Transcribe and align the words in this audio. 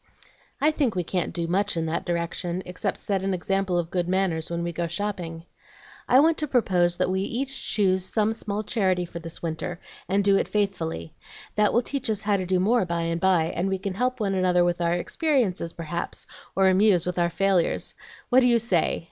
"I 0.59 0.71
think 0.71 0.95
we 0.95 1.03
can't 1.03 1.31
do 1.31 1.45
MUCH 1.47 1.77
in 1.77 1.85
that 1.85 2.07
direction, 2.07 2.63
except 2.65 2.99
set 2.99 3.23
an 3.23 3.35
example 3.35 3.77
of 3.77 3.91
good 3.91 4.07
manners 4.07 4.49
when 4.49 4.63
we 4.63 4.71
go 4.71 4.87
shopping. 4.87 5.45
I 6.09 6.19
wanted 6.19 6.39
to 6.39 6.47
propose 6.47 6.97
that 6.97 7.11
we 7.11 7.21
each 7.21 7.53
choose 7.69 8.03
some 8.03 8.33
small 8.33 8.63
charity 8.63 9.05
for 9.05 9.19
this 9.19 9.43
winter, 9.43 9.79
and 10.09 10.23
do 10.23 10.37
it 10.37 10.47
faithfully. 10.47 11.13
That 11.53 11.71
will 11.71 11.83
teach 11.83 12.09
us 12.09 12.23
how 12.23 12.37
to 12.37 12.47
do 12.47 12.59
more 12.59 12.83
by 12.83 13.01
and 13.03 13.21
by, 13.21 13.53
and 13.55 13.69
we 13.69 13.77
can 13.77 13.93
help 13.93 14.19
one 14.19 14.33
another 14.33 14.65
with 14.65 14.81
our 14.81 14.93
experiences, 14.93 15.71
perhaps, 15.71 16.25
or 16.55 16.67
amuse 16.67 17.05
with 17.05 17.19
our 17.19 17.29
failures. 17.29 17.93
What 18.29 18.39
do 18.39 18.47
you 18.47 18.57
say?" 18.57 18.99